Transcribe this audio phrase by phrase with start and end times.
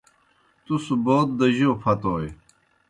[0.65, 2.29] تُس بوت دہ جو پھتوئے؟